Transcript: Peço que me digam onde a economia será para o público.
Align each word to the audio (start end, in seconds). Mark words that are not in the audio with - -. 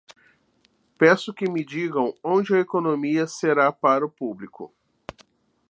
Peço 0.97 1.31
que 1.31 1.47
me 1.47 1.63
digam 1.63 2.11
onde 2.23 2.55
a 2.55 2.59
economia 2.59 3.27
será 3.27 3.71
para 3.71 4.03
o 4.03 4.09
público. 4.09 4.73